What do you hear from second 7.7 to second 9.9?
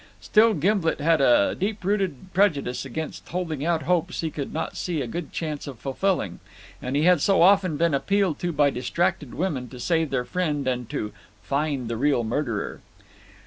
been appealed to by distracted women to